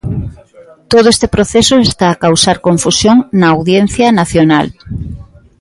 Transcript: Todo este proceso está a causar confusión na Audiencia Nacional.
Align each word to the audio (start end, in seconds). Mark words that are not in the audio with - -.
Todo 0.91 1.07
este 1.11 1.27
proceso 1.35 1.75
está 1.77 2.05
a 2.11 2.19
causar 2.25 2.57
confusión 2.67 3.17
na 3.39 3.47
Audiencia 3.55 4.07
Nacional. 4.19 4.67